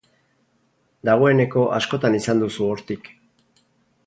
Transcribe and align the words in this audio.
Dagoeneko 1.09 1.67
askotan 1.79 2.19
izan 2.21 2.43
duzu 2.45 2.67
hortik. 2.73 3.13